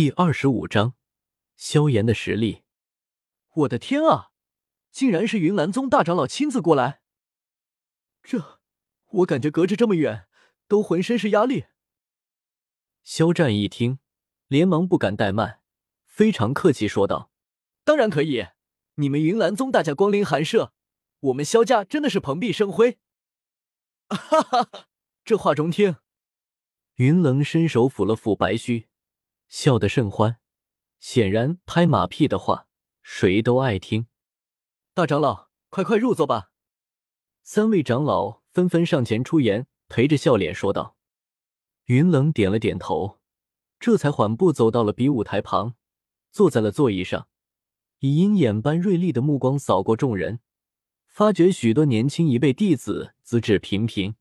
[0.00, 0.94] 第二十五章，
[1.56, 2.62] 萧炎的实力。
[3.52, 4.30] 我的天啊！
[4.90, 7.02] 竟然是云岚宗大长老亲自过来，
[8.22, 8.62] 这
[9.08, 10.26] 我感觉隔着这么远，
[10.66, 11.66] 都浑身是压力。
[13.02, 13.98] 肖战一听，
[14.46, 15.60] 连忙不敢怠慢，
[16.06, 17.30] 非常客气说道
[17.84, 18.46] ：“当然可以，
[18.94, 20.72] 你们云岚宗大驾光临寒舍，
[21.20, 22.98] 我们萧家真的是蓬荜生辉。
[24.08, 24.88] ”哈哈哈，
[25.26, 25.96] 这话中听。
[26.94, 28.88] 云冷伸手抚了抚白须。
[29.50, 30.38] 笑得甚欢，
[31.00, 32.68] 显然拍马屁的话
[33.02, 34.06] 谁都爱听。
[34.94, 36.52] 大长老，快快入座吧。
[37.42, 40.96] 三位长老纷纷上前出言，陪着笑脸说道。
[41.86, 43.18] 云冷点了点头，
[43.80, 45.74] 这才缓步走到了比武台旁，
[46.30, 47.26] 坐在了座椅上，
[47.98, 50.38] 以鹰眼般锐利的目光扫过众人，
[51.08, 54.14] 发觉许多年轻一辈弟子资质平平，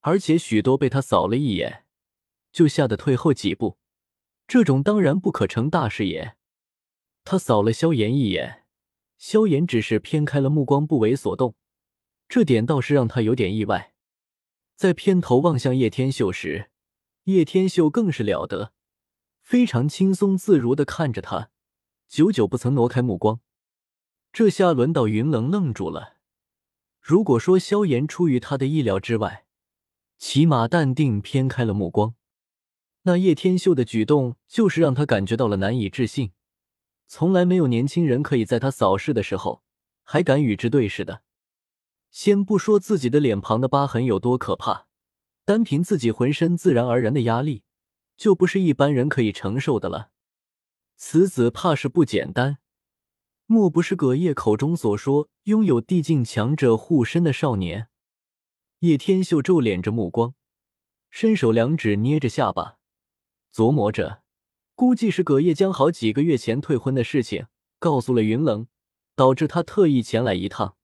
[0.00, 1.84] 而且许多被他扫了一眼，
[2.50, 3.76] 就吓得退后几步。
[4.48, 6.34] 这种当然不可成大事也。
[7.22, 8.64] 他扫了萧炎一眼，
[9.18, 11.54] 萧炎只是偏开了目光，不为所动，
[12.28, 13.92] 这点倒是让他有点意外。
[14.74, 16.70] 在偏头望向叶天秀时，
[17.24, 18.72] 叶天秀更是了得，
[19.42, 21.50] 非常轻松自如的看着他，
[22.08, 23.40] 久久不曾挪开目光。
[24.32, 26.16] 这下轮到云冷愣住了。
[27.02, 29.46] 如果说萧炎出于他的意料之外，
[30.16, 32.14] 起码淡定偏开了目光。
[33.08, 36.32] 那叶天秀的举动，就是让他感觉到了难以置信。
[37.06, 39.62] 从来没有年轻人可以在他扫视的时候，
[40.02, 41.22] 还敢与之对视的。
[42.10, 44.88] 先不说自己的脸庞的疤痕有多可怕，
[45.46, 47.62] 单凭自己浑身自然而然的压力，
[48.14, 50.10] 就不是一般人可以承受的了。
[50.94, 52.58] 此子怕是不简单，
[53.46, 57.88] 莫不是葛叶口中所说拥有地境强者护身的少年？
[58.80, 60.34] 叶天秀皱敛着目光，
[61.08, 62.77] 伸手两指捏着下巴。
[63.52, 64.22] 琢磨着，
[64.74, 67.46] 估计是葛叶将好几个月前退婚的事情
[67.78, 68.66] 告诉了云冷，
[69.14, 70.76] 导致他特意前来一趟。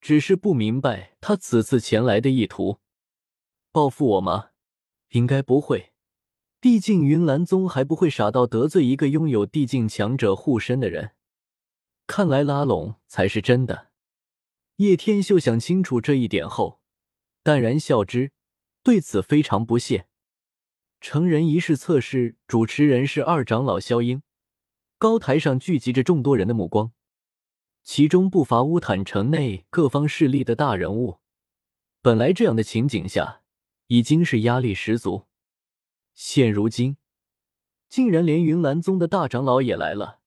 [0.00, 2.78] 只是不明白他此次前来的意图，
[3.70, 4.50] 报复我吗？
[5.10, 5.92] 应该不会，
[6.60, 11.12] 毕竟云岚宗还不会傻到得罪一个拥有地境强者护身的人。
[12.06, 13.88] 看来拉拢才是真的。
[14.76, 16.80] 叶天秀想清楚这一点后，
[17.42, 18.32] 淡然笑之，
[18.82, 20.06] 对此非常不屑。
[21.00, 24.22] 成人仪式测试主持人是二长老萧英，
[24.98, 26.92] 高台上聚集着众多人的目光，
[27.82, 31.20] 其中不乏乌坦城内各方势力的大人物。
[32.02, 33.40] 本来这样的情景下，
[33.86, 35.26] 已经是压力十足，
[36.12, 36.98] 现如今
[37.88, 40.20] 竟然连云岚宗的大长老也来了，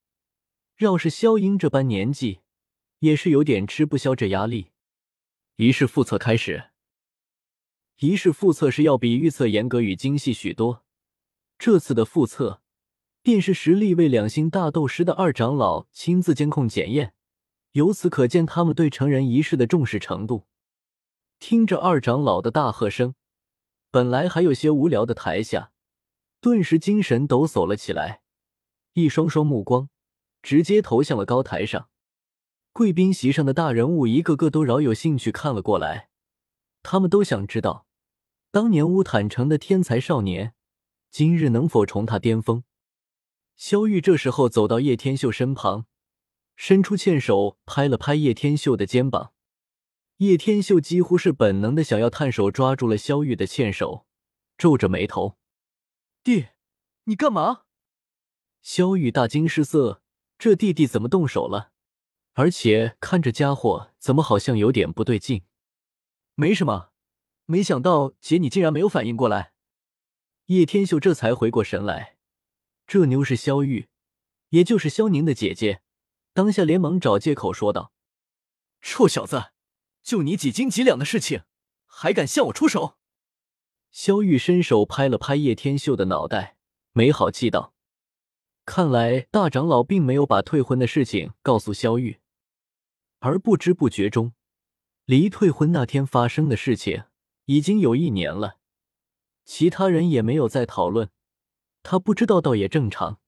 [0.80, 2.40] 要是萧英这般年纪，
[3.00, 4.72] 也是有点吃不消这压力。
[5.58, 6.73] 仪式复测开始。
[8.00, 10.84] 仪式复测是要比预测严格与精细许多。
[11.58, 12.62] 这次的复测，
[13.22, 17.14] 便是实力为两星大斗师的二长老亲自监控检验，
[17.72, 20.46] 由此可见他们对成人仪式的重视程度。
[21.40, 23.16] 听着二长老的大喝声，
[23.92, 25.72] 本来还有些无聊的台下，
[26.42, 28.22] 顿时精神抖擞了起来，
[28.94, 29.90] 一双双目光
[30.42, 31.90] 直接投向了高台上。
[32.74, 36.10] 贵宾席上的大人物一个个都饶有兴趣看了过来。
[36.84, 37.88] 他们都想知道，
[38.52, 40.54] 当年乌坦城的天才少年，
[41.10, 42.64] 今日能否重踏巅峰？
[43.56, 45.86] 萧玉这时候走到叶天秀身旁，
[46.56, 49.32] 伸出欠手拍了拍叶天秀的肩膀。
[50.18, 54.06] 叶天秀几乎是本能的想要探手抓住了萧玉的欠手，
[54.58, 55.38] 皱着眉头
[56.24, 56.48] ：“弟，
[57.06, 57.64] 你干嘛？”
[58.62, 60.02] 萧玉大惊失色，
[60.38, 61.72] 这弟弟怎么动手了？
[62.34, 65.44] 而且看这家伙怎么好像有点不对劲？
[66.36, 66.90] 没什么，
[67.46, 69.54] 没想到姐你竟然没有反应过来。
[70.48, 72.18] 叶天秀这才回过神来，
[72.88, 73.88] 这妞是萧玉，
[74.50, 75.82] 也就是萧宁的姐姐，
[76.34, 77.94] 当下连忙找借口说道
[78.82, 79.52] ：“臭小子，
[80.02, 81.44] 就你几斤几两的事情，
[81.86, 82.98] 还敢向我出手？”
[83.92, 86.58] 萧玉伸手拍了拍叶天秀的脑袋，
[86.94, 87.76] 没好气道
[88.66, 92.20] ：“看来大长老并没有把退婚的事情告诉萧玉，
[93.20, 94.34] 而不知不觉中。”
[95.06, 97.04] 离退婚那天发生的事情
[97.46, 98.58] 已经有一年了，
[99.44, 101.10] 其他人也没有再讨论。
[101.82, 103.20] 他不知道倒也正常。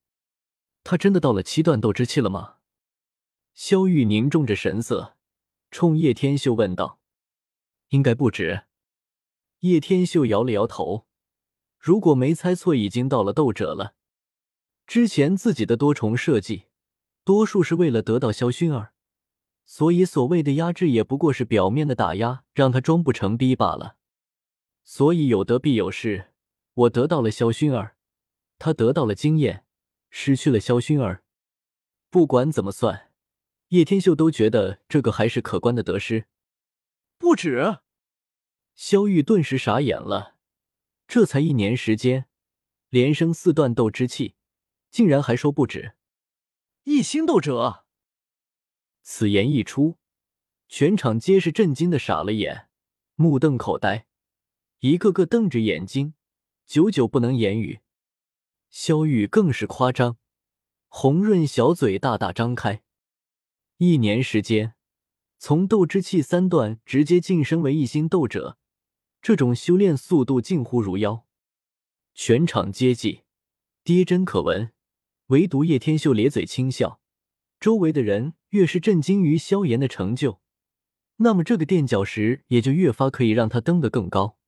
[0.82, 2.54] 他真的到了七段斗之期了吗？
[3.52, 5.16] 萧玉凝重着神色，
[5.70, 7.00] 冲叶天秀问道
[7.90, 8.64] ：“应该不止。”
[9.60, 11.06] 叶天秀摇了摇头
[11.78, 13.94] ：“如果没猜错，已经到了斗者了。
[14.86, 16.66] 之前自己的多重设计，
[17.24, 18.92] 多数是为了得到萧薰儿。”
[19.68, 23.96] 所以，所谓的压制也不过是表面的打压，让他装不成逼罢了。
[24.84, 26.32] 所以有得必有失，
[26.74, 27.96] 我得到了萧薰儿，
[28.58, 29.66] 他得到了经验，
[30.08, 31.24] 失去了萧薰儿。
[32.10, 33.10] 不管怎么算，
[33.68, 36.26] 叶天秀都觉得这个还是可观的得失。
[37.18, 37.78] 不止，
[38.76, 40.36] 萧玉顿时傻眼了。
[41.08, 42.26] 这才一年时间，
[42.88, 44.36] 连升四段斗之气，
[44.92, 45.94] 竟然还说不止。
[46.84, 47.85] 一星斗者，
[49.08, 49.98] 此言一出，
[50.66, 52.68] 全场皆是震惊的傻了眼，
[53.14, 54.08] 目瞪口呆，
[54.80, 56.14] 一个个瞪着眼睛，
[56.66, 57.78] 久久不能言语。
[58.68, 60.18] 萧玉更是夸张，
[60.88, 62.82] 红润小嘴大大张开。
[63.76, 64.74] 一年时间，
[65.38, 68.58] 从斗之气三段直接晋升为一星斗者。
[69.22, 71.24] 这种修炼速度近乎如妖，
[72.12, 73.22] 全场皆记，
[73.84, 74.72] 跌真可闻。
[75.26, 77.00] 唯独叶天秀咧嘴轻笑，
[77.60, 80.40] 周围的人越是震惊于萧炎的成就，
[81.16, 84.38] 那么这个垫脚石也就越发可以让他登得更高。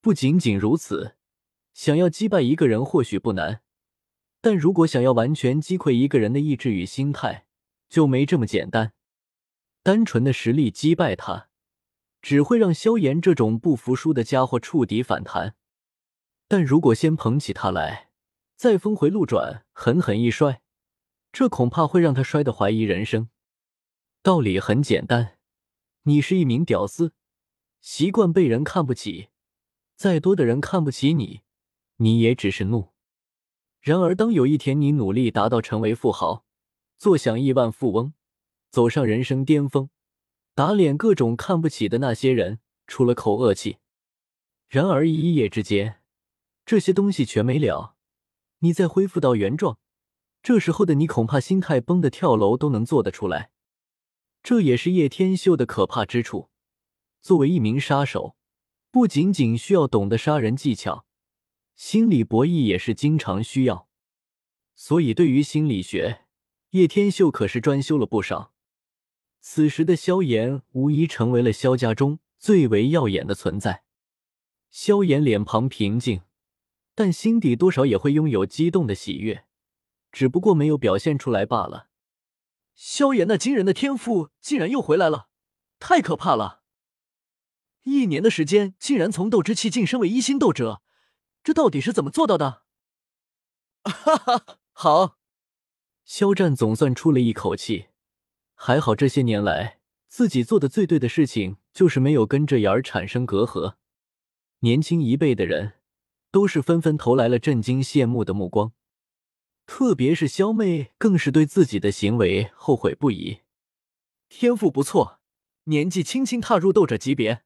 [0.00, 1.16] 不仅仅如此，
[1.74, 3.62] 想要击败一个人或许不难，
[4.40, 7.46] 但如果想要完全击溃一个人的意志与心态，
[7.88, 8.92] 就没这么简单。
[9.82, 11.48] 单纯的实力击败他。
[12.22, 15.56] 只会让萧炎这种不服输的家伙触底反弹，
[16.46, 18.10] 但如果先捧起他来，
[18.54, 20.61] 再峰回路转，狠狠一摔，
[21.32, 23.30] 这恐怕会让他摔得怀疑人生。
[24.22, 25.38] 道理很简单，
[26.02, 27.14] 你是一名屌丝，
[27.80, 29.30] 习惯被人看不起，
[29.96, 31.40] 再多的人看不起你，
[31.96, 32.90] 你也只是怒。
[33.80, 36.44] 然而，当有一天你努力达到成为富豪，
[36.98, 38.12] 坐享亿万富翁，
[38.70, 39.88] 走上人生巅峰。
[40.54, 43.78] 打脸各种看不起的那些人，出了口恶气。
[44.68, 46.02] 然而一夜之间，
[46.66, 47.96] 这些东西全没了，
[48.58, 49.78] 你再恢复到原状，
[50.42, 53.50] 这时候的你恐怕心态崩的跳楼都能做得出来。
[54.42, 56.50] 这也是叶天秀的可怕之处。
[57.20, 58.34] 作为一名杀手，
[58.90, 61.06] 不仅仅需要懂得杀人技巧，
[61.76, 63.88] 心理博弈也是经常需要。
[64.74, 66.22] 所以，对于心理学，
[66.70, 68.52] 叶天秀可是专修了不少。
[69.40, 73.84] 此时的萧炎无疑成为了萧家中最为耀眼的存在。
[74.70, 76.22] 萧炎脸庞平静，
[76.96, 79.44] 但心底多少也会拥有激动的喜悦，
[80.12, 81.88] 只不过没有表现出来罢了。
[82.74, 85.28] 萧炎那惊人的天赋竟然又回来了，
[85.80, 86.62] 太可怕了！
[87.82, 90.82] 一年的时间竟然从斗之气晋升为一星斗者，
[91.42, 92.62] 这到底是怎么做到的？
[93.82, 95.18] 哈哈，好！
[96.04, 97.88] 肖战总算出了一口气。
[98.54, 103.74] 还好，这些年来自己做的最对的事情就是没有跟这眼儿产生隔阂。
[104.60, 105.80] 年轻一辈的人
[106.30, 108.72] 都是纷纷投来了震惊羡慕的目光，
[109.74, 113.38] 特别是萧妹，更是对自己的行为后悔不已。
[114.28, 115.18] 天赋不错，
[115.64, 117.42] 年纪轻轻踏入斗者级别。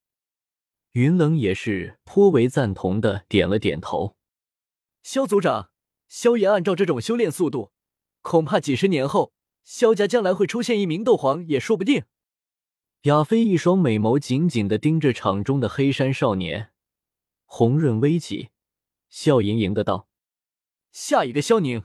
[0.95, 4.17] 云冷也是颇为赞同的点了点头。
[5.05, 5.71] 萧组长，
[6.09, 7.71] 萧炎按照这种修炼速度，
[8.23, 9.33] 恐怕几十年后。
[9.63, 12.07] 萧家将来会出现一名斗皇也说不定。
[13.03, 16.73] 亚飞一双美眸紧紧的盯着场中的黑山少年，
[17.45, 18.49] 红润微起，
[19.09, 20.09] 笑盈盈的道
[20.91, 21.85] ：“下一个萧宁。”